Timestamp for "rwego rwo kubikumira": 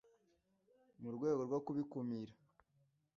1.15-2.33